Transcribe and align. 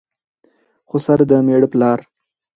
خسر 0.89 1.19
دمېړه 1.29 1.67
پلار 1.73 1.99